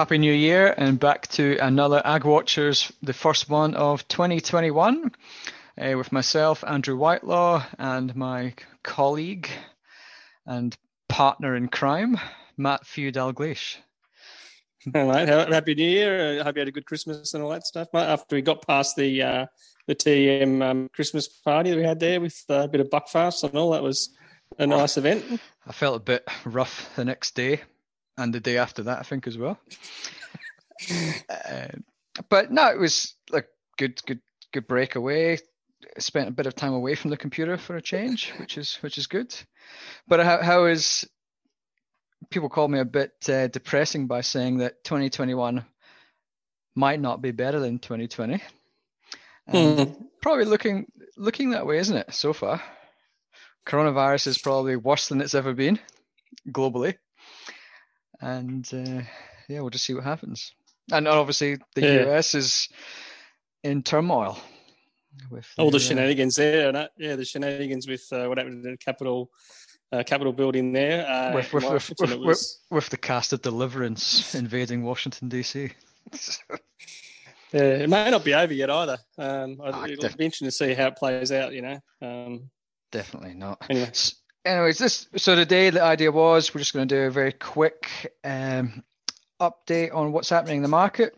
[0.00, 5.12] Happy New Year and back to another Ag Watchers, the first one of 2021,
[5.78, 9.50] uh, with myself, Andrew Whitelaw, and my colleague
[10.46, 10.74] and
[11.10, 12.18] partner in crime,
[12.56, 13.76] Matt Few Dalgleish.
[14.94, 16.40] All right, happy New Year.
[16.40, 17.88] I hope you had a good Christmas and all that stuff.
[17.92, 19.46] After we got past the uh,
[19.86, 23.54] the TM um, Christmas party that we had there with a bit of buckfast and
[23.54, 24.08] all, that was
[24.58, 25.42] a nice event.
[25.66, 27.60] I felt a bit rough the next day
[28.20, 29.58] and the day after that, I think as well.
[31.30, 31.68] uh,
[32.28, 33.48] but no, it was like
[33.78, 34.20] good, good,
[34.52, 35.38] good breakaway.
[35.98, 38.98] Spent a bit of time away from the computer for a change, which is which
[38.98, 39.34] is good.
[40.06, 41.08] But how how is
[42.28, 45.64] people call me a bit uh, depressing by saying that 2021
[46.74, 48.42] might not be better than 2020.
[49.48, 49.96] Mm.
[50.20, 52.12] Probably looking looking that way, isn't it?
[52.12, 52.62] So far,
[53.66, 55.78] coronavirus is probably worse than it's ever been
[56.48, 56.96] globally
[58.20, 59.02] and uh,
[59.48, 60.52] yeah, we'll just see what happens.
[60.92, 62.10] And obviously, the yeah.
[62.10, 62.68] US is
[63.62, 64.38] in turmoil
[65.30, 66.88] with all the, the uh, shenanigans there.
[66.96, 69.30] Yeah, the shenanigans with uh, what happened in the Capitol.
[69.92, 72.60] Uh, Capitol building there uh, with, with, with, was...
[72.70, 75.72] with, the cast of Deliverance invading Washington DC.
[77.52, 78.98] yeah, it may not be over yet either.
[79.18, 81.52] Um, oh, it'll def- be interesting to see how it plays out.
[81.52, 82.50] You know, um,
[82.92, 83.64] definitely not.
[83.68, 83.90] Anyway
[84.44, 88.14] anyways, this so today the idea was we're just going to do a very quick
[88.24, 88.82] um,
[89.40, 91.14] update on what's happening in the market.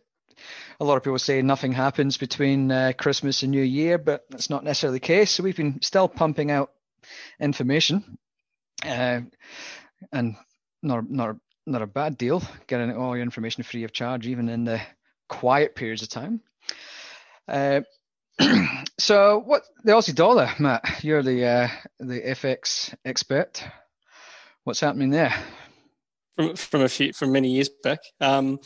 [0.81, 4.51] A lot of people say nothing happens between uh, Christmas and New Year, but that's
[4.51, 5.31] not necessarily the case.
[5.31, 6.73] So we've been still pumping out
[7.41, 8.19] information,
[8.85, 9.21] uh,
[10.13, 10.37] and
[10.83, 14.65] not not not a bad deal getting all your information free of charge, even in
[14.65, 14.81] the
[15.29, 16.41] quiet periods of time.
[17.47, 17.83] Uh,
[18.99, 21.03] so what the Aussie dollar, Matt?
[21.03, 21.69] You're the uh,
[22.01, 23.65] the FX expert.
[24.65, 25.35] What's happening there?
[26.37, 28.01] From from a few from many years back.
[28.21, 28.59] Um,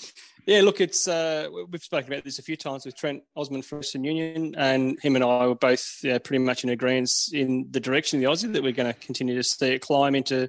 [0.47, 3.79] yeah, look, it's uh, we've spoken about this a few times with Trent Osman from
[3.79, 7.81] Western Union, and him and I were both yeah, pretty much in agreement in the
[7.81, 10.47] direction of the Aussie that we're going to continue to see it climb into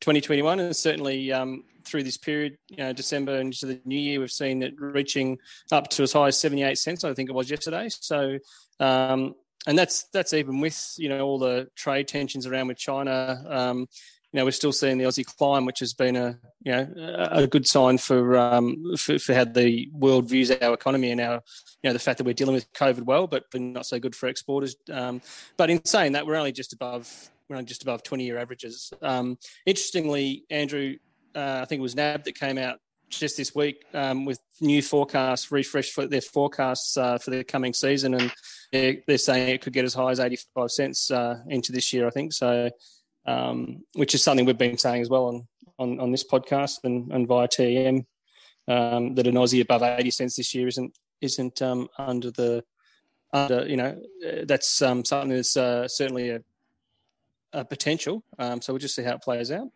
[0.00, 4.30] 2021, and certainly um, through this period, you know, December into the new year, we've
[4.30, 5.38] seen it reaching
[5.72, 7.88] up to as high as 78 cents, I think it was yesterday.
[7.88, 8.38] So,
[8.80, 9.34] um,
[9.66, 13.44] and that's that's even with you know all the trade tensions around with China.
[13.48, 13.88] Um,
[14.32, 17.46] you know, we're still seeing the Aussie climb, which has been a you know a
[17.46, 21.34] good sign for um, for, for, how the world views our economy and our
[21.82, 24.14] you know the fact that we're dealing with COVID well, but, but not so good
[24.14, 24.76] for exporters.
[24.92, 25.20] Um,
[25.56, 28.92] but in saying that, we're only just above we're only just above 20 year averages.
[29.02, 30.96] Um, interestingly, Andrew,
[31.36, 34.82] uh, I think it was NAB that came out just this week um, with new
[34.82, 38.32] forecasts, refreshed for their forecasts uh, for the coming season, and
[38.72, 42.06] they're, they're, saying it could get as high as 85 cents uh, into this year,
[42.06, 42.32] I think.
[42.32, 42.70] So,
[43.26, 45.46] um, which is something we've been saying as well on
[45.78, 48.04] on, on this podcast and, and via TM
[48.68, 52.64] um, that an Aussie above 80 cents this year isn't isn't um, under the
[53.32, 56.40] under you know uh, that's um, something that's uh, certainly a,
[57.52, 58.22] a potential.
[58.38, 59.68] Um, so we'll just see how it plays out.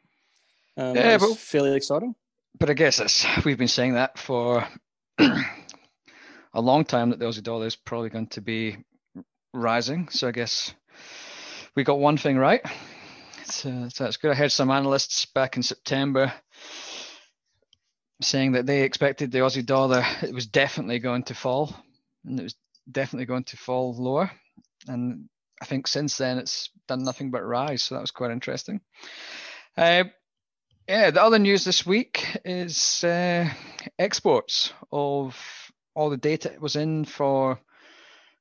[0.80, 2.14] Um, yeah, but, fairly exciting.
[2.58, 4.66] But I guess it's, we've been saying that for
[5.18, 8.78] a long time that the Aussie dollar is probably going to be
[9.52, 10.08] rising.
[10.08, 10.72] So I guess
[11.76, 12.62] we got one thing right.
[13.44, 14.30] So, so that's good.
[14.30, 16.32] I heard some analysts back in September
[18.22, 21.74] saying that they expected the Aussie dollar it was definitely going to fall,
[22.24, 22.54] and it was
[22.90, 24.30] definitely going to fall lower.
[24.88, 25.28] And
[25.60, 27.82] I think since then it's done nothing but rise.
[27.82, 28.80] So that was quite interesting.
[29.76, 30.04] Uh,
[30.90, 33.48] yeah, the other news this week is uh,
[33.96, 35.40] exports of
[35.94, 37.60] all the data was in for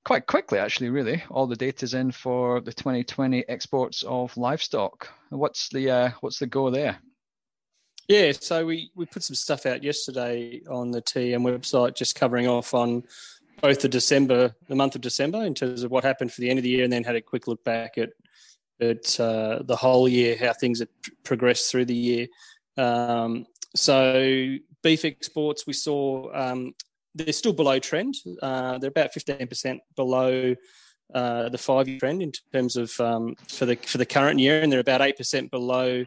[0.03, 0.89] quite quickly, actually.
[0.89, 5.09] Really, all the data is in for the 2020 exports of livestock.
[5.29, 6.97] What's the uh, what's the go there?
[8.07, 12.47] Yeah, so we, we put some stuff out yesterday on the TM website, just covering
[12.47, 13.03] off on
[13.61, 16.57] both the December, the month of December, in terms of what happened for the end
[16.57, 18.09] of the year, and then had a quick look back at
[18.81, 20.89] uh, the whole year, how things had
[21.23, 22.27] progressed through the year.
[22.77, 23.45] Um,
[23.75, 26.73] so beef exports, we saw um,
[27.15, 28.15] they're still below trend.
[28.41, 30.55] Uh, they're about 15% below
[31.13, 34.71] uh, the five-year trend in terms of um, for the for the current year, and
[34.71, 36.05] they're about eight percent below.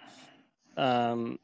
[0.77, 1.39] Um,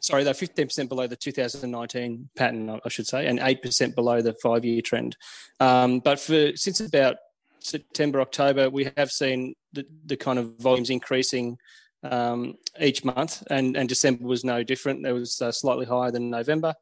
[0.00, 4.82] sorry, they're 15% below the 2019 pattern, I should say, and 8% below the five-year
[4.82, 5.16] trend.
[5.60, 7.16] Um, but for since about
[7.60, 11.58] September, October, we have seen the, the kind of volumes increasing
[12.02, 15.06] um, each month, and, and December was no different.
[15.06, 16.74] It was uh, slightly higher than November.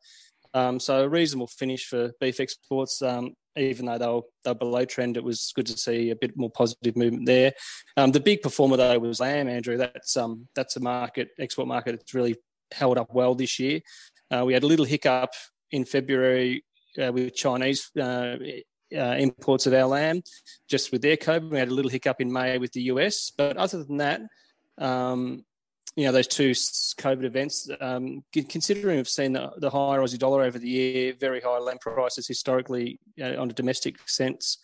[0.54, 3.00] Um, so a reasonable finish for beef exports.
[3.00, 6.16] Um, even though they were, they were below trend, it was good to see a
[6.16, 7.52] bit more positive movement there.
[7.96, 9.76] Um, the big performer though was lamb, Andrew.
[9.76, 12.36] That's um, that's a market export market that's really
[12.72, 13.80] held up well this year.
[14.30, 15.30] Uh, we had a little hiccup
[15.70, 16.64] in February
[17.02, 18.36] uh, with Chinese uh,
[18.96, 20.22] uh, imports of our lamb,
[20.68, 21.50] just with their COVID.
[21.50, 24.22] We had a little hiccup in May with the US, but other than that,
[24.78, 25.44] um,
[25.96, 30.42] you know, those two COVID events, um, considering we've seen the, the, higher Aussie dollar
[30.42, 34.56] over the year, very high lamb prices historically know, on a domestic sense,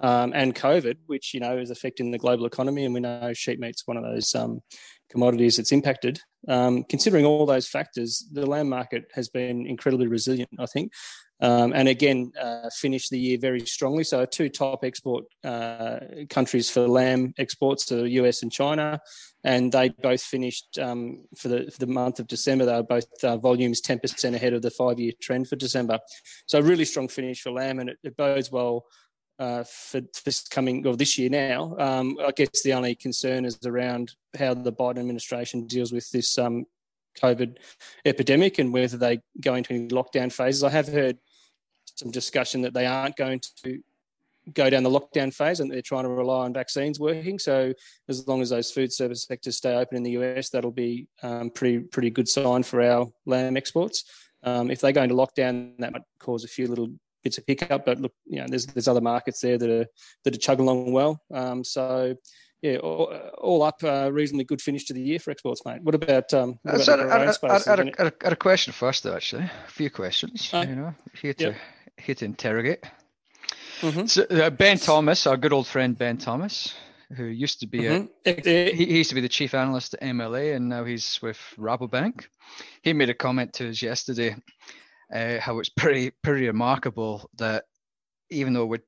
[0.00, 2.84] um, and COVID, which, you know, is affecting the global economy.
[2.84, 4.60] And we know sheep meat's one of those um,
[5.08, 6.20] commodities that's impacted.
[6.48, 10.92] Um, considering all those factors, the lamb market has been incredibly resilient, I think.
[11.44, 14.02] Um, and again, uh, finished the year very strongly.
[14.02, 15.98] So, two top export uh,
[16.30, 18.98] countries for lamb exports are the US and China,
[19.44, 22.64] and they both finished um, for, the, for the month of December.
[22.64, 25.98] They were both uh, volumes 10% ahead of the five year trend for December.
[26.46, 28.86] So, really strong finish for lamb, and it, it bodes well
[29.38, 31.76] uh, for this coming well this year now.
[31.78, 36.38] Um, I guess the only concern is around how the Biden administration deals with this
[36.38, 36.64] um,
[37.20, 37.56] COVID
[38.04, 40.64] epidemic and whether they go into any lockdown phases.
[40.64, 41.18] I have heard
[41.94, 43.80] some discussion that they aren't going to
[44.52, 47.38] go down the lockdown phase and they're trying to rely on vaccines working.
[47.38, 47.72] So
[48.08, 51.50] as long as those food service sectors stay open in the US, that'll be um,
[51.50, 54.04] pretty pretty good sign for our lamb exports.
[54.42, 56.88] Um, if they go into lockdown, that might cause a few little
[57.22, 57.86] bits of hiccup.
[57.86, 59.86] But look, you know, there's there's other markets there that are
[60.24, 61.22] that are chugging along well.
[61.32, 62.14] Um, so
[62.60, 65.82] yeah, all, all up, uh, reasonably good finish to the year for exports, mate.
[65.82, 66.32] What about?
[66.32, 69.14] Um, what about I, I, had a question first, though.
[69.14, 70.50] Actually, a few questions.
[70.52, 71.54] Uh, you know, here to yep.
[71.54, 71.62] here
[71.98, 72.84] to interrogate.
[73.80, 74.06] Mm-hmm.
[74.06, 76.74] So, uh, ben Thomas, our good old friend Ben Thomas,
[77.16, 78.06] who used to be mm-hmm.
[78.26, 81.38] a, he, he, used to be the chief analyst at MLA, and now he's with
[81.58, 82.26] Rabobank.
[82.82, 84.36] He made a comment to us yesterday
[85.12, 87.64] uh, how it's pretty pretty remarkable that
[88.30, 88.82] even though we're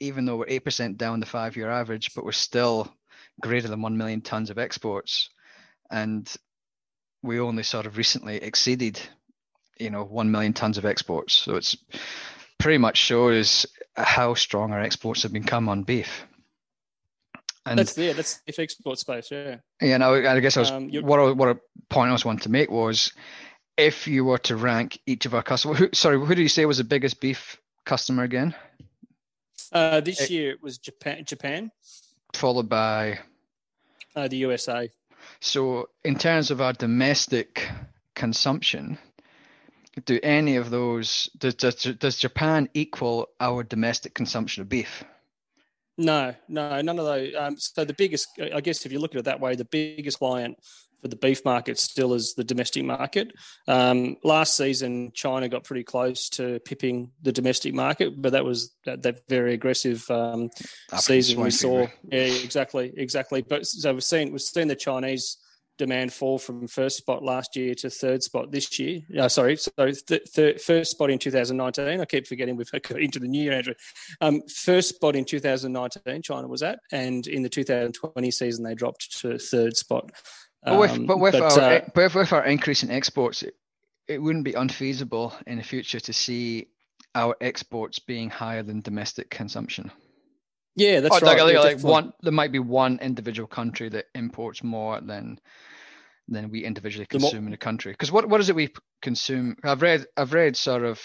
[0.00, 2.90] even though we're 8% down the five year average, but we're still
[3.38, 5.28] greater than 1 million tons of exports.
[5.90, 6.26] And
[7.22, 8.98] we only sort of recently exceeded,
[9.80, 11.34] you know, 1 million tons of exports.
[11.34, 11.76] So it's
[12.58, 13.66] pretty much shows
[13.96, 16.26] how strong our exports have become on beef.
[17.66, 19.56] And that's yeah, that's the export space, yeah.
[19.80, 22.40] Yeah, no, I guess I was um, what I, what a point I was wanting
[22.44, 23.12] to make was
[23.76, 25.78] if you were to rank each of our customers.
[25.78, 28.54] Who, sorry, who do you say was the biggest beef customer again?
[29.72, 31.24] Uh, this it, year it was Japan.
[31.24, 31.70] Japan,
[32.34, 33.20] followed by
[34.16, 34.90] uh, the USA.
[35.40, 37.68] So, in terms of our domestic
[38.14, 38.98] consumption,
[40.04, 45.04] do any of those does, does, does Japan equal our domestic consumption of beef?
[45.98, 47.34] No, no, none of those.
[47.36, 50.18] Um, so the biggest, I guess, if you look at it that way, the biggest
[50.18, 50.56] client
[51.00, 53.32] for the beef market still is the domestic market.
[53.68, 58.74] Um, last season, China got pretty close to pipping the domestic market, but that was
[58.84, 60.50] that, that very aggressive um,
[60.96, 61.86] season we saw.
[62.04, 63.42] Yeah, exactly, exactly.
[63.42, 65.36] But so we've seen we've seen the Chinese
[65.80, 69.00] demand fall from first spot last year to third spot this year.
[69.18, 72.00] Uh, sorry, so th- th- first spot in 2019.
[72.00, 73.72] I keep forgetting we've got into the new year, Andrew.
[74.20, 79.18] Um, first spot in 2019, China was at, and in the 2020 season they dropped
[79.22, 80.10] to third spot.
[80.62, 83.54] But with, um, but with but, our uh, but with our increase in exports, it,
[84.06, 86.68] it wouldn't be unfeasible in the future to see
[87.14, 89.90] our exports being higher than domestic consumption.
[90.76, 91.38] Yeah, that's right.
[91.38, 95.40] Like, like one, there might be one individual country that imports more than
[96.28, 97.92] than we individually consume in a country.
[97.92, 98.72] Because what what is it we
[99.02, 99.56] consume?
[99.64, 101.00] I've read I've read sort of,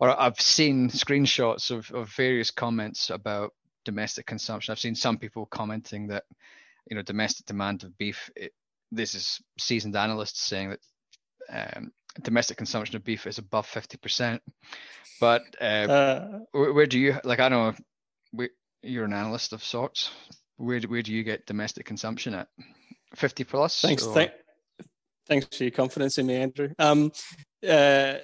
[0.00, 3.52] or I've seen screenshots of of various comments about
[3.84, 4.72] domestic consumption.
[4.72, 6.24] I've seen some people commenting that
[6.88, 8.30] you know domestic demand of beef.
[8.36, 8.52] It,
[8.90, 11.92] this is seasoned analysts saying that um,
[12.22, 14.42] domestic consumption of beef is above fifty percent.
[15.20, 17.40] But uh, uh, where, where, do you like?
[17.40, 17.84] I don't know.
[18.32, 18.50] Where,
[18.82, 20.10] you're an analyst of sorts.
[20.56, 22.48] Where where do you get domestic consumption at?
[23.14, 23.80] Fifty plus.
[23.80, 24.06] Thanks.
[24.06, 24.32] Th-
[25.28, 26.70] thanks for your confidence in me, Andrew.
[26.78, 27.12] Um,
[27.66, 28.14] uh,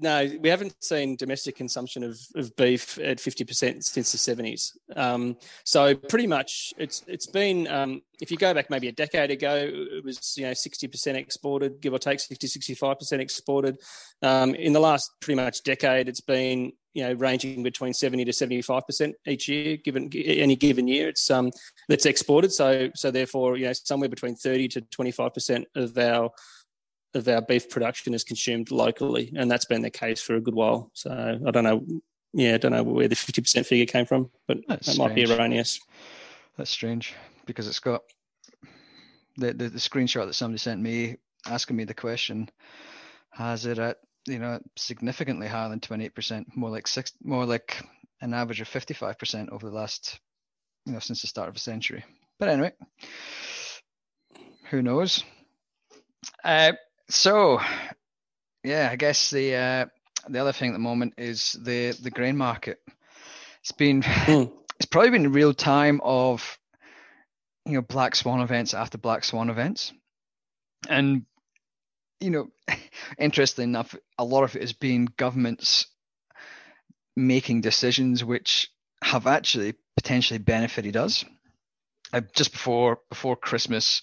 [0.00, 4.72] no, we haven't seen domestic consumption of, of beef at 50% since the 70s.
[4.96, 9.30] Um, so pretty much it's it's been, um, if you go back maybe a decade
[9.30, 13.78] ago, it was, you know, 60% exported, give or take 60, 65% exported.
[14.20, 18.32] Um, in the last pretty much decade, it's been, you know, ranging between 70 to
[18.32, 21.50] 75% each year, given any given year, it's um,
[21.90, 22.50] that's exported.
[22.50, 26.30] So, so therefore, you know, somewhere between 30 to 25% of our
[27.14, 30.54] of our beef production is consumed locally, and that's been the case for a good
[30.54, 30.90] while.
[30.94, 31.84] So I don't know,
[32.32, 35.14] yeah, I don't know where the fifty percent figure came from, but that's that might
[35.14, 35.78] be erroneous.
[36.56, 38.02] That's strange because it's got
[39.36, 42.48] the, the, the screenshot that somebody sent me asking me the question
[43.32, 47.82] has it at you know significantly higher than 28% more like six more like
[48.20, 50.18] an average of 55% over the last
[50.84, 52.04] you know since the start of the century
[52.38, 52.72] but anyway
[54.70, 55.22] who knows
[56.44, 56.72] uh,
[57.08, 57.60] so,
[58.64, 59.86] yeah, I guess the uh,
[60.28, 62.80] the other thing at the moment is the the grain market.
[63.60, 64.52] It's been mm.
[64.76, 66.58] it's probably been a real time of
[67.64, 69.92] you know black swan events after black swan events,
[70.88, 71.24] and
[72.20, 72.48] you know,
[73.18, 75.86] interestingly enough, a lot of it has been governments
[77.16, 78.70] making decisions which
[79.02, 81.24] have actually potentially benefited us.
[82.12, 84.00] Uh, just before before Christmas,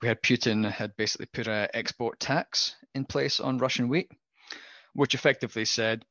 [0.00, 4.10] we had Putin had basically put an export tax in place on Russian wheat,
[4.94, 6.04] which effectively said,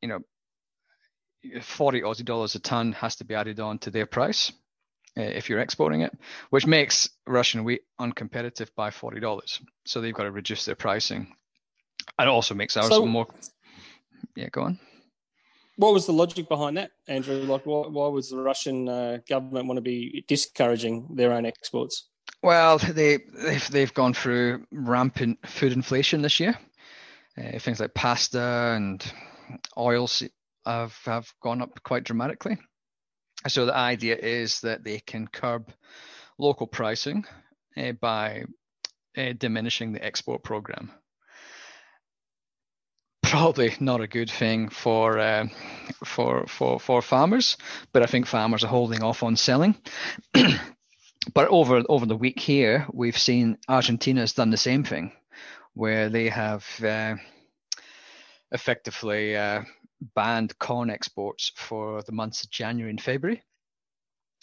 [0.00, 0.20] you know,
[1.60, 4.52] 40 Aussie dollars a ton has to be added on to their price
[5.16, 6.16] uh, if you're exporting it,
[6.50, 9.60] which makes Russian wheat uncompetitive by forty dollars.
[9.86, 11.34] So they've got to reduce their pricing,
[12.20, 13.26] and it also makes ours so, more.
[14.36, 14.78] Yeah, go on.
[15.76, 17.36] What was the logic behind that, Andrew?
[17.36, 22.10] Like, why, why was the Russian uh, government want to be discouraging their own exports?
[22.42, 26.58] Well, they they've, they've gone through rampant food inflation this year.
[27.38, 29.02] Uh, things like pasta and
[29.78, 30.22] oils
[30.66, 32.58] have have gone up quite dramatically.
[33.48, 35.72] So the idea is that they can curb
[36.38, 37.24] local pricing
[37.78, 38.44] uh, by
[39.16, 40.90] uh, diminishing the export program.
[43.30, 45.46] Probably not a good thing for uh,
[46.04, 47.56] for for for farmers,
[47.92, 49.76] but I think farmers are holding off on selling.
[50.34, 55.12] but over over the week here, we've seen Argentina has done the same thing,
[55.74, 57.14] where they have uh,
[58.50, 59.62] effectively uh,
[60.16, 63.44] banned corn exports for the months of January and February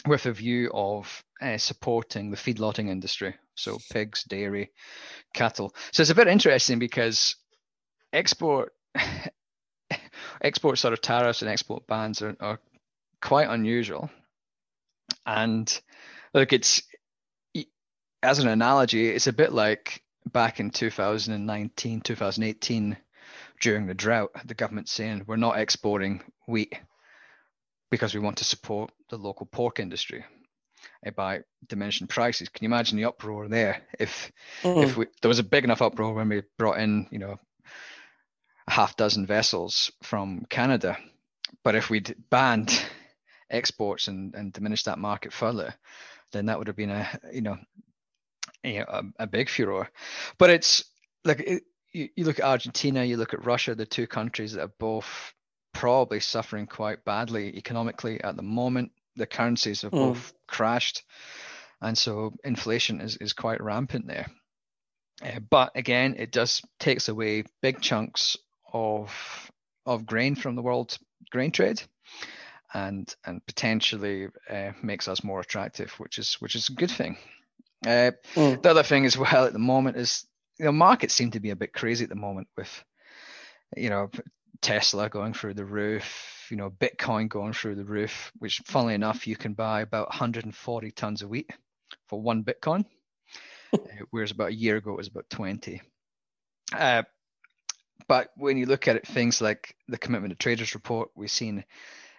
[0.08, 4.72] with a view of uh, supporting the feedlotting industry, so pigs, dairy,
[5.34, 5.76] cattle.
[5.92, 7.36] So it's a bit interesting because
[8.14, 8.72] export
[10.42, 12.60] export sort of tariffs and export bans are, are
[13.22, 14.10] quite unusual.
[15.26, 15.82] And
[16.34, 16.82] look, it's
[18.24, 22.98] as an analogy, it's a bit like back in 2019, 2018
[23.60, 26.74] during the drought, the government saying we're not exporting wheat
[27.90, 30.24] because we want to support the local pork industry
[31.06, 32.50] uh, by diminishing prices.
[32.50, 34.32] Can you imagine the uproar there if
[34.64, 34.84] mm.
[34.84, 37.40] if we, there was a big enough uproar when we brought in, you know,
[38.68, 40.98] a half dozen vessels from Canada,
[41.64, 42.74] but if we'd banned
[43.50, 45.74] exports and, and diminished that market further,
[46.32, 47.58] then that would have been a you know
[48.66, 49.90] a, a big furor.
[50.38, 50.84] But it's
[51.24, 54.64] like it, you, you look at Argentina, you look at Russia, the two countries that
[54.64, 55.34] are both
[55.74, 58.92] probably suffering quite badly economically at the moment.
[59.16, 60.14] The currencies have mm.
[60.14, 61.04] both crashed,
[61.82, 64.28] and so inflation is, is quite rampant there.
[65.24, 68.38] Uh, but again, it does takes away big chunks
[68.74, 69.52] of
[69.86, 70.98] of grain from the world
[71.32, 71.82] grain trade,
[72.74, 77.18] and and potentially uh, makes us more attractive, which is which is a good thing.
[77.86, 78.62] Uh, mm.
[78.62, 80.26] The other thing as well at the moment is
[80.60, 82.84] you know markets seem to be a bit crazy at the moment with
[83.76, 84.10] you know
[84.62, 89.28] Tesla going through the roof, you know Bitcoin going through the roof, which funnily enough
[89.28, 91.50] you can buy about 140 tons of wheat
[92.10, 92.86] for one Bitcoin,
[93.74, 93.78] uh,
[94.12, 95.82] whereas about a year ago it was about 20.
[96.74, 97.04] Uh,
[98.08, 101.64] but when you look at it, things like the commitment to traders report, we've seen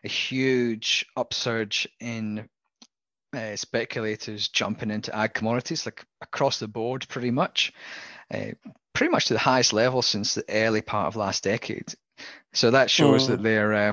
[0.04, 2.48] a huge upsurge in
[3.34, 7.72] uh, speculators jumping into ag commodities, like across the board, pretty much,
[8.32, 8.52] uh,
[8.94, 11.94] pretty much to the highest level since the early part of last decade.
[12.52, 13.28] So that shows mm.
[13.28, 13.92] that they're uh,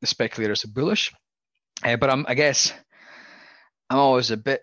[0.00, 1.12] the speculators are bullish.
[1.84, 2.72] Uh, but I'm, I guess
[3.90, 4.62] I'm always a bit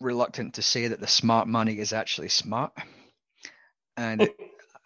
[0.00, 2.72] reluctant to say that the smart money is actually smart,
[3.96, 4.36] and it,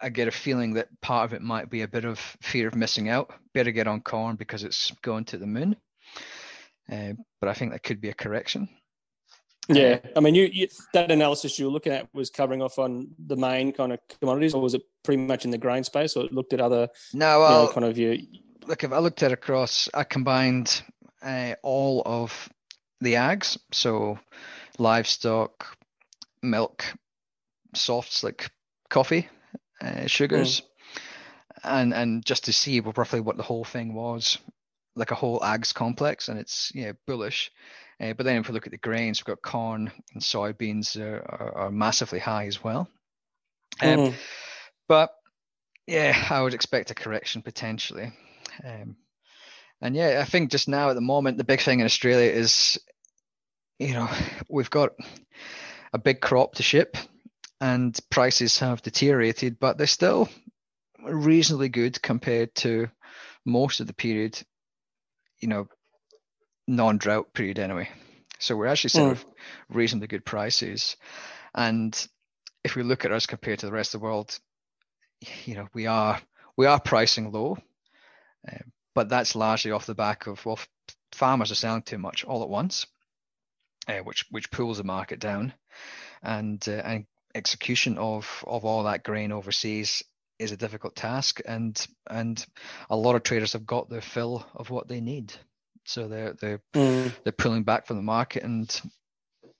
[0.01, 2.75] I get a feeling that part of it might be a bit of fear of
[2.75, 3.31] missing out.
[3.53, 5.75] Better get on corn because it's going to the moon.
[6.91, 8.69] Uh, but I think that could be a correction.
[9.67, 13.09] Yeah, I mean, you, you, that analysis you were looking at was covering off on
[13.27, 16.25] the main kind of commodities, or was it pretty much in the grain space, or
[16.25, 16.89] it looked at other?
[17.13, 18.15] No, well, you know, kind of your.
[18.65, 20.81] Look, if I looked at across, I combined
[21.21, 22.49] uh, all of
[22.99, 24.17] the ags, so
[24.79, 25.77] livestock,
[26.41, 26.83] milk,
[27.75, 28.49] softs like
[28.89, 29.29] coffee,
[29.81, 30.99] uh, sugars, mm.
[31.63, 34.37] and and just to see roughly what the whole thing was,
[34.95, 37.51] like a whole ags complex, and it's yeah bullish.
[38.01, 41.17] Uh, but then if we look at the grains, we've got corn and soybeans are,
[41.17, 42.87] are, are massively high as well.
[43.81, 44.13] Um, mm.
[44.87, 45.11] But
[45.85, 48.13] yeah, I would expect a correction potentially.
[48.63, 48.95] Um,
[49.81, 52.79] and yeah, I think just now at the moment, the big thing in Australia is,
[53.79, 54.09] you know,
[54.49, 54.93] we've got
[55.93, 56.97] a big crop to ship
[57.61, 60.29] and prices have deteriorated, but they're still
[61.03, 62.89] reasonably good compared to
[63.45, 64.41] most of the period,
[65.39, 65.67] you know,
[66.67, 67.89] non-drought period anyway.
[68.39, 69.11] So we're actually sort mm.
[69.11, 69.25] of
[69.69, 70.95] reasonably good prices.
[71.53, 72.07] And
[72.63, 74.39] if we look at us compared to the rest of the world,
[75.45, 76.21] you know, we are
[76.55, 77.57] we are pricing low,
[78.49, 78.57] uh,
[78.95, 80.59] but that's largely off the back of well,
[81.11, 82.85] farmers are selling too much all at once,
[83.87, 85.53] uh, which which pulls the market down,
[86.23, 90.03] and uh, and execution of of all that grain overseas
[90.37, 92.45] is a difficult task, and and
[92.89, 95.33] a lot of traders have got their fill of what they need,
[95.85, 97.11] so they're they're mm.
[97.23, 98.81] they're pulling back from the market, and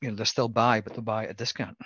[0.01, 1.77] you know they're still buy, but they'll buy at a discount.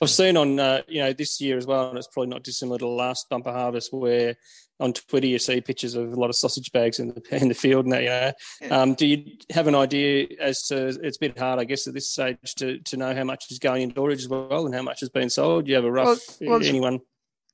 [0.00, 2.78] I've seen on uh, you know this year as well, and it's probably not dissimilar
[2.78, 4.36] to the last bumper harvest, where
[4.80, 7.54] on Twitter you see pictures of a lot of sausage bags in the in the
[7.54, 7.84] field.
[7.86, 8.82] And that, you know, yeah.
[8.82, 10.88] um, do you have an idea as to?
[10.88, 13.58] It's a bit hard, I guess, at this stage to, to know how much is
[13.58, 15.66] going in storage as well, and how much has been sold.
[15.66, 17.00] Do you have a rough well, well, anyone?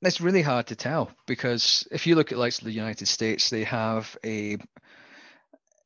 [0.01, 3.63] It's really hard to tell because if you look at like the United States, they
[3.65, 4.57] have a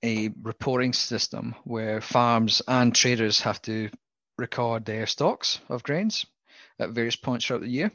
[0.03, 3.89] a reporting system where farms and traders have to
[4.37, 6.25] record their stocks of grains
[6.79, 7.91] at various points throughout the year.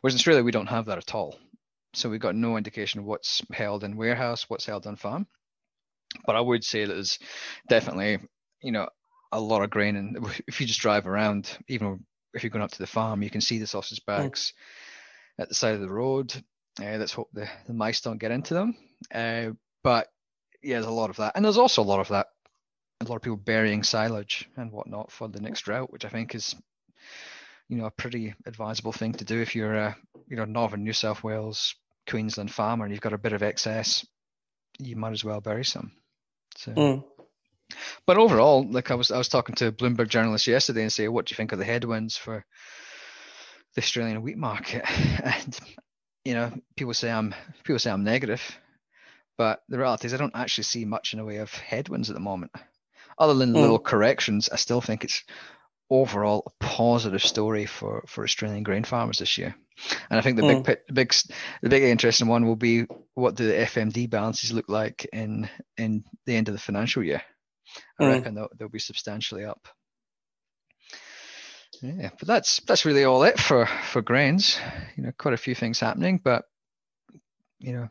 [0.00, 1.38] Whereas in Australia, we don't have that at all.
[1.94, 5.26] So we've got no indication of what's held in warehouse, what's held on farm.
[6.26, 7.18] But I would say that there's
[7.68, 8.18] definitely,
[8.62, 8.88] you know,
[9.32, 9.96] a lot of grain.
[9.96, 12.04] And if you just drive around, even
[12.34, 14.52] if you're going up to the farm, you can see the sausage bags
[15.38, 15.42] mm.
[15.42, 16.32] at the side of the road.
[16.80, 18.76] Uh, let's hope the, the mice don't get into them.
[19.12, 19.50] Uh,
[19.82, 20.08] but
[20.62, 21.32] yeah, there's a lot of that.
[21.34, 22.28] And there's also a lot of that
[23.00, 26.34] a lot of people burying silage and whatnot for the next drought, which I think
[26.34, 26.54] is,
[27.68, 29.96] you know, a pretty advisable thing to do if you're a,
[30.28, 31.74] you know, northern New South Wales,
[32.08, 34.06] Queensland farmer and you've got a bit of excess,
[34.78, 35.92] you might as well bury some.
[36.56, 36.72] So.
[36.72, 37.04] Mm.
[38.06, 41.08] But overall, like I was, I was talking to a Bloomberg journalist yesterday and say,
[41.08, 42.44] what do you think of the headwinds for
[43.74, 44.84] the Australian wheat market?
[45.22, 45.58] And
[46.24, 48.42] you know, people say I'm people say I'm negative,
[49.38, 52.14] but the reality is I don't actually see much in the way of headwinds at
[52.14, 52.50] the moment
[53.20, 53.60] other than mm.
[53.60, 55.22] little corrections, I still think it's
[55.90, 59.54] overall a positive story for, for Australian grain farmers this year.
[60.08, 60.64] And I think the mm.
[60.64, 61.14] big, big,
[61.62, 66.04] the big interesting one will be what do the FMD balances look like in in
[66.26, 67.22] the end of the financial year.
[67.98, 68.12] I mm.
[68.14, 69.68] reckon they'll, they'll be substantially up.
[71.82, 74.58] Yeah, but that's that's really all it for for grains.
[74.96, 76.44] You know, quite a few things happening, but
[77.58, 77.88] you know,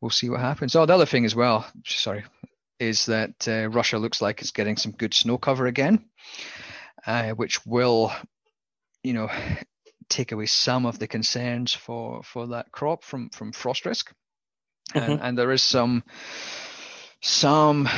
[0.00, 0.74] we'll see what happens.
[0.74, 1.64] Oh, the other thing as well.
[1.84, 2.24] Sorry,
[2.80, 6.06] is that uh, Russia looks like it's getting some good snow cover again,
[7.06, 8.10] uh, which will,
[9.04, 9.30] you know,
[10.08, 14.12] take away some of the concerns for for that crop from from frost risk,
[14.92, 15.12] mm-hmm.
[15.12, 16.02] and, and, there is some
[17.20, 17.88] some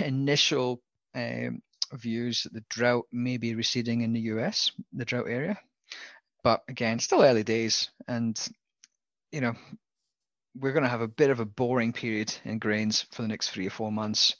[0.00, 0.80] initial
[1.14, 1.60] um,
[1.92, 5.58] views that the drought may be receding in the US, the drought area,
[6.44, 8.40] but again, still early days, and
[9.32, 9.54] you know
[10.60, 13.50] we're going to have a bit of a boring period in grains for the next
[13.50, 14.36] three or four months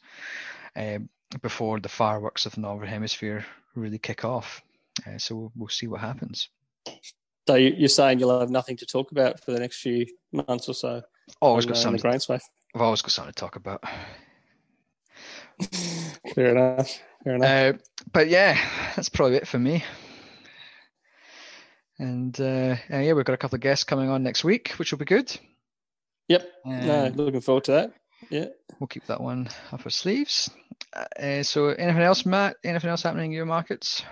[0.75, 0.99] uh,
[1.43, 4.63] before the fireworks of the northern hemisphere really kick off.
[5.07, 6.49] Uh, so we'll, we'll, see what happens.
[7.47, 10.75] So you're saying you'll have nothing to talk about for the next few months or
[10.75, 11.03] so?
[11.41, 12.01] Always got uh, something.
[12.01, 12.49] Grain space.
[12.75, 13.85] I've always got something to talk about.
[16.35, 16.99] Fair enough.
[17.25, 17.75] Fair enough.
[17.75, 17.79] Uh,
[18.13, 18.59] but yeah,
[18.95, 19.85] that's probably it for me.
[21.99, 24.99] And uh, yeah, we've got a couple of guests coming on next week, which will
[24.99, 25.37] be good.
[26.29, 26.53] Yep.
[26.65, 27.93] Um, no, looking forward to that.
[28.31, 28.47] Yeah.
[28.81, 30.51] We'll keep that one up our sleeves.
[30.95, 32.57] Uh, so, anything else, Matt?
[32.65, 34.03] Anything else happening in your markets?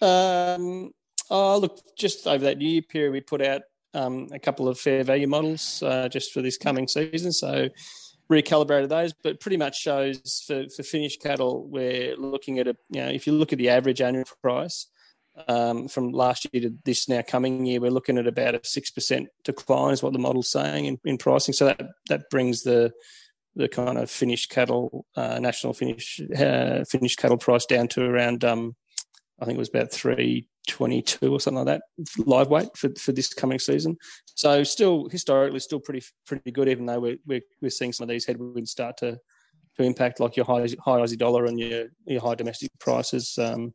[0.00, 0.92] Um,
[1.30, 3.62] oh, look, just over that new year period, we put out
[3.94, 7.32] um, a couple of fair value models uh, just for this coming season.
[7.32, 7.68] So,
[8.30, 13.00] recalibrated those, but pretty much shows for, for finished cattle, we're looking at a, you
[13.00, 14.86] know, if you look at the average annual price,
[15.48, 18.90] um, from last year to this now coming year, we're looking at about a six
[18.90, 21.54] percent decline, is what the model's saying in, in pricing.
[21.54, 22.92] So that that brings the
[23.54, 28.44] the kind of finished cattle uh, national finish uh, finished cattle price down to around
[28.44, 28.74] um,
[29.40, 31.82] I think it was about three twenty two or something like that
[32.26, 33.96] live weight for, for this coming season.
[34.34, 38.08] So still historically still pretty pretty good, even though we're we're, we're seeing some of
[38.08, 39.18] these headwinds start to
[39.76, 43.36] to impact like your high high Aussie dollar and your your high domestic prices.
[43.38, 43.74] Um,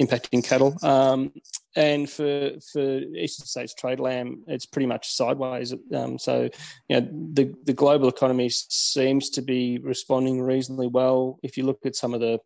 [0.00, 0.76] impacting cattle.
[0.82, 1.32] Um,
[1.76, 5.74] and for for eastern states trade lamb, it's pretty much sideways.
[5.92, 6.48] Um, so,
[6.88, 11.38] you know, the the global economy seems to be responding reasonably well.
[11.42, 12.38] If you look at some of the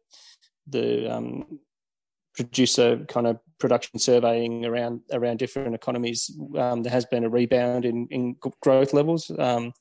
[0.67, 1.61] the um,
[2.35, 7.85] producer kind of production surveying around around different economies, um, there has been a rebound
[7.85, 9.31] in in growth levels.
[9.39, 9.73] Um,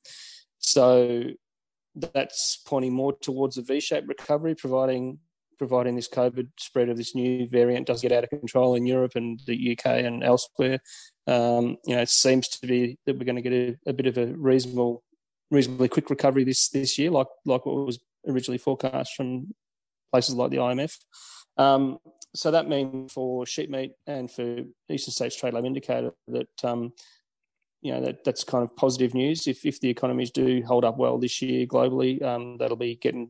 [0.59, 1.23] so
[1.95, 5.19] that's pointing more towards a V-shaped recovery, providing
[5.61, 9.11] providing this COVID spread of this new variant does get out of control in Europe
[9.13, 10.79] and the UK and elsewhere.
[11.27, 14.07] Um, you know, it seems to be that we're going to get a, a, bit
[14.07, 15.03] of a reasonable,
[15.51, 19.53] reasonably quick recovery this this year, like like what was originally forecast from
[20.11, 20.97] places like the IMF.
[21.57, 21.99] Um,
[22.33, 26.91] so that means for sheep meat and for Eastern States Trade Lamb Indicator that um,
[27.83, 29.45] you know that that's kind of positive news.
[29.45, 33.29] If if the economies do hold up well this year globally, um, that'll be getting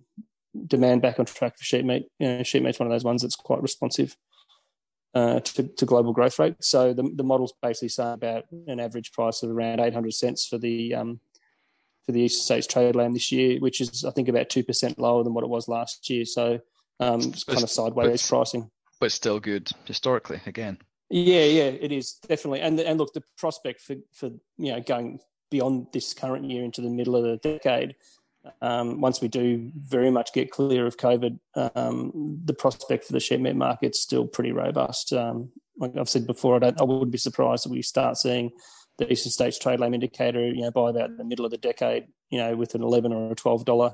[0.68, 2.08] demand back on track for sheep meat.
[2.20, 4.16] You know, sheep meat's one of those ones that's quite responsive
[5.14, 6.56] uh, to, to, global growth rate.
[6.62, 10.58] So the, the model's basically saying about an average price of around 800 cents for
[10.58, 11.20] the um,
[12.06, 15.00] for the Eastern States trade lamb this year, which is I think about two percent
[15.00, 16.26] lower than what it was last year.
[16.26, 16.60] So
[17.00, 20.78] um, it's kind of sideways but, pricing, but still good historically again.
[21.10, 22.62] Yeah, yeah, it is definitely.
[22.62, 26.82] And and look, the prospect for for you know going beyond this current year into
[26.82, 27.96] the middle of the decade
[28.62, 31.39] um, once we do very much get clear of COVID,
[31.75, 35.13] um, the prospect for the sheep meat market is still pretty robust.
[35.13, 38.51] Um, like I've said before, I, don't, I wouldn't be surprised if we start seeing
[38.97, 42.08] the Eastern States Trade Lamb Indicator, you know, by about the middle of the decade,
[42.30, 43.93] you know, with an eleven or a twelve dollar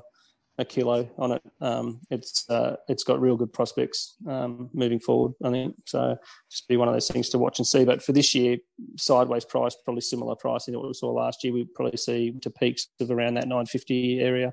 [0.58, 1.42] a kilo on it.
[1.60, 5.34] Um, it's uh, it's got real good prospects um, moving forward.
[5.42, 6.16] I think so.
[6.50, 7.84] Just be one of those things to watch and see.
[7.84, 8.58] But for this year,
[8.96, 11.52] sideways price, probably similar pricing to what we saw last year.
[11.52, 14.52] We probably see to peaks of around that 950 area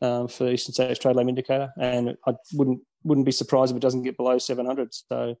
[0.00, 3.82] um, for Eastern States Trade Lamb Indicator, and I wouldn't wouldn't be surprised if it
[3.82, 4.94] doesn't get below 700.
[4.94, 5.36] So.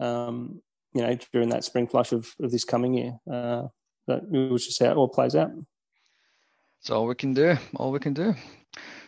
[0.00, 0.62] Um,
[0.94, 3.64] you know, during that spring flush of, of this coming year, uh,
[4.06, 5.50] that we'll just see how it all plays out.
[6.80, 7.56] That's all we can do.
[7.76, 8.34] All we can do.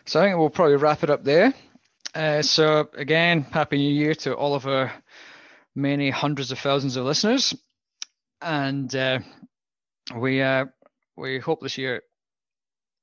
[0.05, 1.53] So I think we'll probably wrap it up there.
[2.13, 4.91] Uh, so again, happy New Year to all of our
[5.75, 7.55] many hundreds of thousands of listeners,
[8.41, 9.19] and uh,
[10.15, 10.65] we uh,
[11.15, 12.01] we hope this year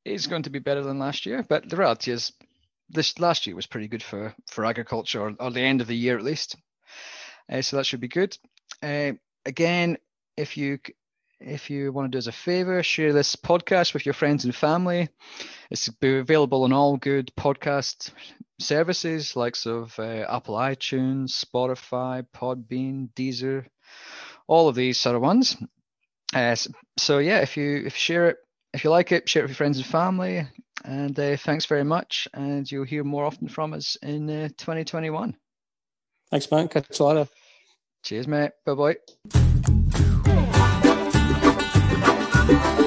[0.04, 1.44] is going to be better than last year.
[1.48, 2.32] But the reality is,
[2.90, 5.96] this last year was pretty good for for agriculture, or, or the end of the
[5.96, 6.56] year at least.
[7.50, 8.36] Uh, so that should be good.
[8.82, 9.12] Uh,
[9.46, 9.96] again,
[10.36, 10.78] if you
[11.40, 14.54] if you want to do us a favor, share this podcast with your friends and
[14.54, 15.08] family.
[15.70, 18.10] It's available on all good podcast
[18.58, 23.66] services, likes of uh, Apple iTunes, Spotify, Podbean, Deezer,
[24.46, 25.56] all of these sort of ones.
[26.34, 26.56] Uh,
[26.98, 28.36] so yeah, if you if you share it,
[28.72, 30.46] if you like it, share it with your friends and family.
[30.84, 35.36] And uh, thanks very much, and you'll hear more often from us in uh, 2021.
[36.30, 36.68] Thanks, man.
[36.68, 37.28] Catch you later.
[38.04, 38.52] Cheers, mate.
[38.64, 40.27] Bye bye.
[42.48, 42.77] You.